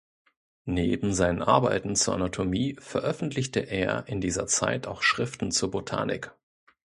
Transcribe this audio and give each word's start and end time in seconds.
Neben 0.65 1.13
seinen 1.13 1.43
Arbeiten 1.43 1.95
zur 1.95 2.15
Anatomie 2.15 2.75
veröffentlichte 2.79 3.59
er 3.59 4.07
in 4.07 4.19
dieser 4.19 4.47
Zeit 4.47 4.87
auch 4.87 5.03
Schriften 5.03 5.51
zur 5.51 5.69
Botanik. 5.69 6.31